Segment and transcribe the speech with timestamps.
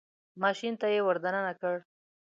[0.41, 1.75] ماشین ته یې ور دننه کړ.